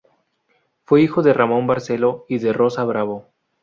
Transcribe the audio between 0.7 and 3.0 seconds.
Fue hijo de Ramón Barceló y de Rosa